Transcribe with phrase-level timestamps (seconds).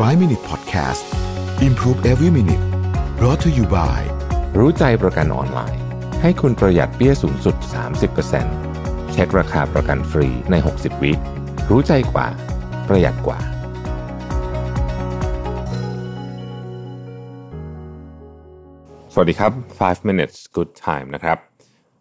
[0.00, 1.04] 5 Minute Podcast
[1.62, 2.64] Improve Every Minute
[3.18, 4.00] brought to you by
[4.58, 5.82] รู้ใจประกันออนไลน์
[6.22, 7.56] ให้คุณประหยัดเปี้ยสูงสุด
[8.34, 11.12] 30%เช็คราคาประกันฟรีใน 60 วิ
[11.70, 12.26] รู้ใจกว่า
[12.88, 13.38] ประหยัดกว่า
[19.12, 21.38] สวัสดีครับ 5 minutes good time นะครับ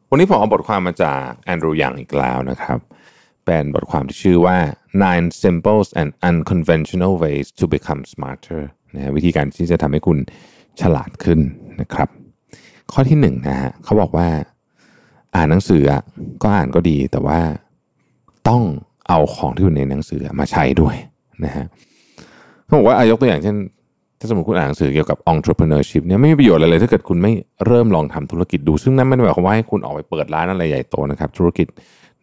[0.10, 2.80] วันนี้ผมเอาบทความมาจากแอนดรูยังอีกแล้วนะครับ
[3.46, 4.58] เป็นบทความที่ชื่อว่า
[5.06, 8.62] nine simple and unconventional ways to become smarter
[8.96, 10.18] นะวิธีการที่จะทำให้คุณ
[10.82, 11.40] ฉลาดขึ้น
[11.82, 12.10] นะครับ
[12.92, 14.28] ข้อที่หนึ่งนะฮะเขาบอกว่า
[15.36, 15.82] อ่านหนังสือ
[16.44, 17.40] ก็อ่านก็ดีแต่ว่า
[18.50, 18.62] ต้อง
[19.08, 20.96] เอาของที่อยู่ในหนังสือมาใช้ด้วย
[21.46, 21.66] นะฮะ
[22.66, 23.56] เขาบอกว่าอายกตัวอย่างเช่น
[24.20, 27.32] ถ้าสมมติคุณอ่านหนังสือเกี่ยวกับ entrepreneurship เนี่ยไม่มีประโยชน์อะไรเลย ถ้าเกิดคุณไม่
[27.66, 31.68] เริ่มลองทำธุรกิจดู ซึ่งนั่นไม่ได้หมายความว่าให้คุณออกไปเปิดร้านอะไรใหญ่โตนะครับ ธุรกิจ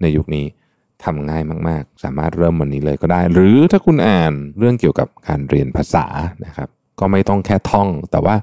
[0.01, 0.45] ในยุคนี้
[1.05, 6.07] ทำง่ายมากๆ สามารถเริ่มวันนี้เลยก็ได้ หรือถ้าคุณอ่านเรื่องเกี่ยวกับการเรียนภาษา
[6.47, 6.69] นะครับ
[7.01, 8.37] ก็ไม่ต้องแค่ท่อง แต่ว่า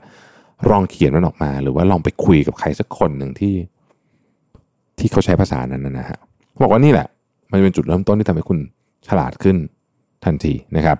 [0.70, 3.55] ลองเขียนมันออกมา หรือว่าลองไปคุยกับใครสักคนหนึ่งที่
[4.99, 6.20] ที่เขาใช้ภาษานั้นนะฮะ
[6.62, 7.07] บอกว่านี่แหละ
[7.51, 8.60] มันเป็นจุดเริ่มต้นที่ทำให้คุณ
[9.07, 9.57] ฉลาดขึ้น
[10.26, 10.98] ทันทีนะครับ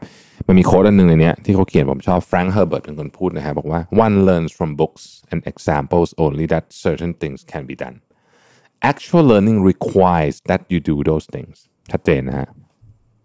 [0.48, 7.98] มันมีโค้ดอันหนึ่งในนี้ที่เขาเขียนผมชอบแฟรงค์เฮอร์เบิร์ตเป็นคนพูดนะครับบอกว่า one learns from books and examples only that certain things can be done
[8.92, 11.56] actual learning requires that you do those things
[11.92, 12.50] ชัดเจนนะฮะ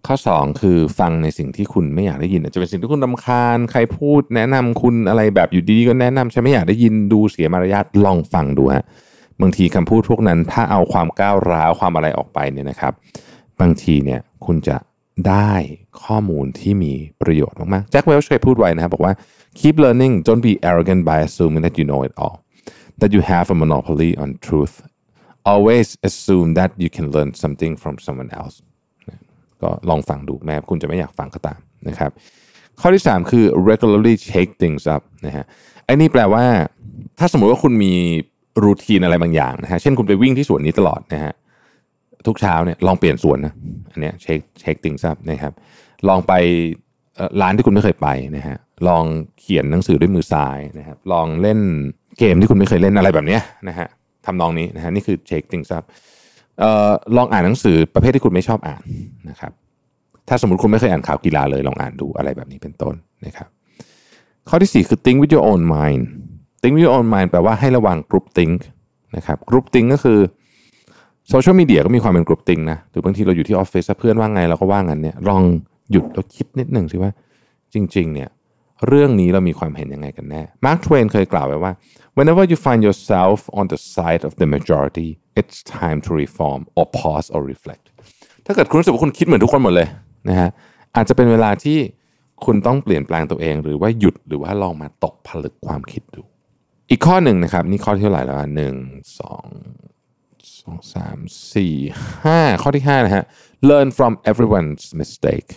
[0.07, 8.85] ข้อ 2 คือฟังในสิ่งที่คุณไม่อยากได้ยินอาจจะเป็นสิ่งที่คุณรำคาญ ใครพูดแนะนำคุณอะไรแบบอยู่ดีๆก็แนะนำฉันไม่อยากได้ยินดูเสียมารยาทลองฟังดูฮะ
[9.41, 12.93] บางทีคำพูดพวกนั้นถ้าเอาความก้าวร้าวความอะไรออกไปเนี่ยนะครับ
[13.61, 14.77] บางทีเนี่ยคุณจะ
[15.29, 15.53] ได้
[16.05, 19.15] ข้อมูลที่มีประโยชน์มากๆแจ็คเวลช์เคยพูดไว้นะครับบอกว่า
[19.61, 22.37] keep learning don't be arrogant by assuming that you know it all
[23.01, 24.75] that you have a monopoly on truth
[25.53, 28.57] always assume that you can learn something from someone else
[29.63, 32.11] ก็ลองฟังดูแม้คุณจะไม่อยากฟังก็ตามนะครับ
[32.81, 35.45] ข้อที่ 3 คือ regularly shake things up นะฮะ
[35.85, 36.45] ไอ้นี่แปลว่า
[37.19, 37.95] ถ้าสมมติว่าคุณมี
[38.65, 41.33] รูทีนอะไรบางอย่างนะฮะเช่นคุณไปวิ่งที่สวนนี้ตลอดนะฮะ
[42.27, 43.55] ทุกเช้าเนี่ยลองเปลี่ยนสวนนะ
[43.93, 45.53] อันเนี้ย shake shake things up นะครับ
[46.09, 46.33] ลองไป
[47.41, 48.57] ร้านที่คุณไม่เคยไปนะฮะ
[48.89, 49.05] ลอง
[49.41, 51.59] เขียนหนังสือด้วยมือซ้ายนะครับลองเล่น
[52.19, 53.89] เกมที่คุณไม่เคยเล่นอะไรแบบเนี้ยนะฮะ
[54.27, 55.85] ทำนองนี้นะฮะนี่คือ shake things up
[56.59, 58.83] เอ่อลองอ่านหนังสือประเภทที่คุณไม่ชอบอ่าน
[59.31, 59.53] นะครับ
[60.29, 62.95] ถ้าสมมติคุณไม่เคยอ่านข่าวกีฬาเลยลองอ่านดูอะไรแบบนี้เป็นต้น
[63.27, 63.49] นะครับ
[64.49, 66.03] ข้อที่ 4 คือ think with your own mind
[66.61, 68.59] think with your own mind แปลว่าให้ระวัง group think
[69.17, 70.19] นะครับ group think ก็คือ
[71.29, 75.43] โซเชียลมีเดียก็มีความเป็น group think นะหรือบางทีเราอยู่ที่ออฟฟิศเพื่อนว่างไงเราก็ว่างันเนี่ยลอง
[75.91, 77.11] หยุดแล้วคิดนิดหนึ่งสิว่า
[77.75, 78.29] จริง ๆ เนี่ย
[78.89, 81.73] เรื่องนี้เรามีความเห็นยังไงกันแน่มาร์คทเวนเคยกล่าวไว้ว่า
[82.19, 85.09] whenever you find yourself on the side of the majority
[85.41, 87.85] it's time to reform or pause or reflect
[88.47, 89.89] ถ้าเกิดคุณรู้สึกว่าคุณคิดเหมือนทุกคนหมดเลย
[90.29, 90.51] นะฮะ
[90.97, 91.79] อาจจะเป็นเวลาที่
[92.45, 96.23] คุณต้องเปลี่ยนแปลงตัวเอง หรือว่าหยุดหรือว่าลองมาตกผลึกความคิดดู
[96.91, 98.75] อีกข้อหนึ่งนะครับนี่ข้อที่เท่าไหร่แล้วหนึ่ง
[99.19, 99.47] สอง
[100.61, 101.19] สองสาม
[101.55, 101.75] สี่
[102.25, 103.25] ห้าข้อที่ห้านะฮะ
[103.71, 105.51] learn from everyone's mistake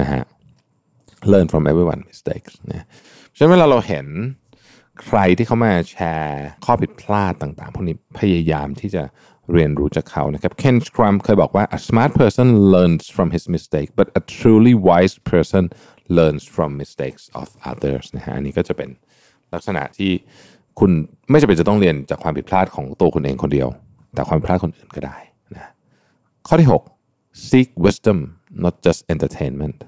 [0.00, 0.22] นะฮะ
[1.32, 2.86] learn from every one mistakes นะ
[3.36, 4.06] ฉะนั้นเวลาเราเห็น
[5.02, 9.02] ใครที่เขามาแชร์ข้อผิดพลาดต่างๆ พวกนี้พยายามที่จะ
[9.52, 15.64] เรียนรู้จากเขานะครับ Ken Scrum เคยบอกว่า a smart person learns from his mistake but a truly wise person
[16.16, 18.90] learns from mistakes of others นะฮะอันนี้ก็จะเป็น
[19.54, 20.12] ลักษณะที่
[20.80, 20.90] คุณ
[21.30, 23.68] ไม่จำเป็นจะต้องเรียนจากความผิดพลาดของตัวคุณเองคนเดียว
[24.14, 25.16] แต่ความผิดพลาดคนอื่นก็ได้
[25.54, 25.70] นะ
[26.46, 26.68] ข้อที่
[27.08, 28.18] 6 seek wisdom
[28.64, 29.78] not just entertainment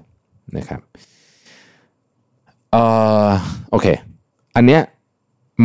[0.57, 0.81] นะครับ
[2.75, 2.85] เอ่
[3.27, 3.29] อ
[3.71, 3.87] โอเค
[4.55, 4.81] อันเนี้ย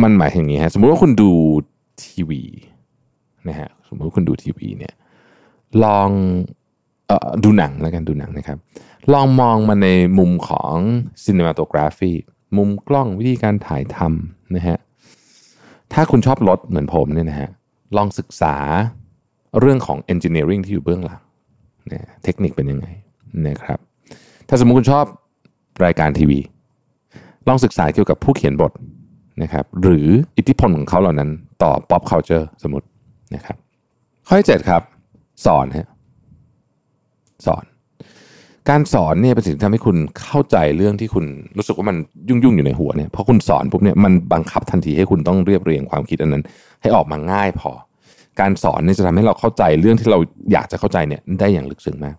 [0.01, 1.31] มันหมายถึงงนี้ฮะสมมุติว่าคุณดู
[2.03, 2.41] ทีวี
[3.47, 4.93] นะฮะสมมติว่าคุณดูทีวีเนี่ย
[5.83, 6.09] ลอง
[7.07, 8.57] เอ่อดูหนังแล้วกันดูหนังนะครับ
[9.13, 10.75] ลองมองมาในมุมของ
[11.23, 12.13] cinematography
[12.57, 14.77] มุมกล้องวิธีการถ่ายทำนะฮะ
[15.93, 17.49] ถ้าคุณชอบรถเหมือนผมเนี่ยนะฮะ
[17.97, 18.55] ลองศึกษา
[19.59, 21.21] เรื่องของ engineering ที่อยู่เบื้องหลัง
[21.91, 22.87] นะเทคนิคเป็นยังไง
[23.47, 23.79] นะครับ
[24.49, 25.05] ถ้าสมมติคุณชอบ
[25.85, 26.39] รายการทีวี
[27.47, 28.71] ลองศึกษาเกี่ยวกับผู้เขียนบท
[29.43, 30.07] นะครับหรือ
[30.37, 31.29] อิทธิพลของเขาเหล่านั้น
[31.63, 32.87] ต่อ pop culture สมมติ
[33.35, 33.57] นะครับ
[34.27, 34.81] ข้อที่เจ็ดครับ
[35.45, 35.87] สอนฮะ
[37.45, 37.63] สอน
[38.69, 41.25] การสอนเนี่ยเป็นสิ่งที่ทำให้คุณเข้าใจเรื่องที่คุณ
[41.57, 41.97] รู้สึกว่ามัน
[42.29, 46.43] ยุ่งยุ่งอยู่ในหัวเนี่ยพอคุณสอนปุ๊บเนี่ยมันบังคับทันทีให้คุณต้องเรียบเรียงความคิดอันนั้น
[46.81, 47.71] ให้ออกมาง่ายพอ
[48.39, 50.19] การสอนเนี่ยจะทำให้เราเข้าใจเรื่องที่เรา
[50.51, 52.15] อยากจะเข้าใจเนี่ยได้อย่างลึกซึ้งมาก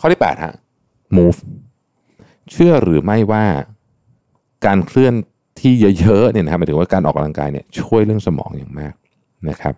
[0.00, 0.54] ข้อที่8ฮะ
[1.16, 1.38] move
[2.52, 3.44] เชื่อหรือไม่ว่า
[4.66, 5.14] การเคลื่อน
[5.60, 8.94] ที่เยอะๆเนี่ยนะครับหมายถึงว่าการออกกำลังกายเนี่ยช่วยเรื่องสมองอย่างมาก
[9.50, 9.74] นะครับ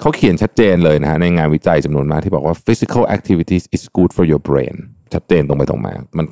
[0.00, 4.76] เขาเขียนชัดเจนเลยนะฮะในงานวิจัยจำนวนมากที่บอกว่า physical activities is good for your brain
[5.14, 6.26] ชัดเจนตรงไปตรงมา มัน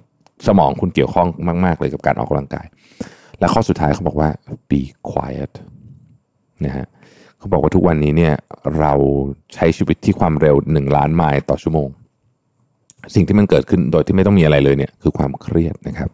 [0.48, 1.28] สมองคุณเกี่ยวข้อง
[1.64, 2.66] มาก ๆ เลยกับการออกกำลังกาย
[3.38, 4.28] และข้อสุดท้ายเขาบอกว่า
[4.70, 4.80] be
[5.10, 5.52] quiet
[6.64, 6.86] นะฮะ
[7.38, 8.34] เขาบอกว่าทุกวันนี้เนี่ย
[8.78, 8.92] เรา
[9.54, 11.88] ใช้ชีวิตที่ความเร็ว 1 ล้านไมล์ต่อชั่วโมง
[13.14, 16.10] สิ่งที่มันเกิดขึ้นโดยที่ไม่ต้องมีอะไรเลยเนี่ยคือความเครียดนะครับ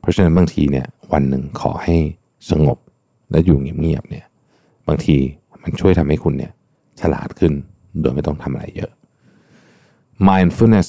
[0.00, 1.96] เพราะฉะนั้นบางทีเนี่ย วันหนึ่งขอให้
[2.50, 2.78] สงบ
[3.30, 4.26] และอยู่เงียบๆเนี่ย
[4.88, 5.16] บางที
[5.62, 6.52] มันช่วยทำให้คุณเนี่ย
[7.00, 7.52] ฉลาดขึ้น
[8.00, 8.90] โดยไม่ต้องทำอะไรเยอะ
[10.28, 10.88] mindfulness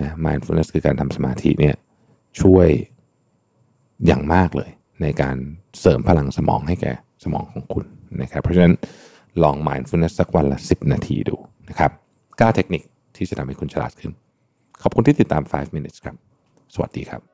[0.00, 1.74] นะ mindfulness คือการทำสมาธิเนี่ย
[2.40, 2.68] ช่วย
[4.06, 4.70] อย่างมากเลย
[5.02, 5.36] ในการ
[5.80, 6.92] เสริมพลังสมองให้แก่
[7.24, 7.84] สมองของคุณ
[8.22, 8.74] นะครับ เพราะฉะนั้น
[9.42, 11.36] ลอง mindfulness สักวันละ 10 นาทีดู
[11.68, 11.90] นะครับ
[12.22, 12.82] 9เทคนิค
[13.16, 14.12] ที่จะทำให้คุณฉลาดขึ้น
[14.82, 16.16] ขอบคุณที่ติดตาม 5 minutes ครับ
[16.74, 17.33] สวัสดีครับ